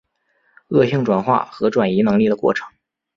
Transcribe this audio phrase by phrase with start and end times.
[0.69, 2.67] 恶性转化和转移能力的过程。